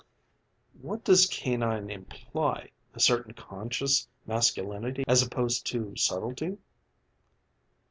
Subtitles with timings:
[0.81, 2.71] "What does canine imply?
[2.95, 6.57] A certain conscious masculinity as opposed to subtlety?"